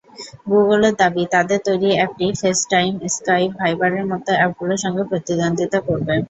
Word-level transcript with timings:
গুগলের 0.49 0.93
দাবি, 0.95 1.23
তাদের 1.33 1.59
তৈরি 1.67 1.89
অ্যাপটি 1.93 2.27
ফেসটাইম, 2.41 2.93
স্কাইপ, 3.15 3.49
ভাইবারের 3.59 4.05
মতো 4.11 4.31
অ্যাপগুলোর 4.35 4.81
সঙ্গে 4.83 5.03
প্রতিদ্বন্দ্বিতা 5.09 5.79
করবে। 5.87 6.13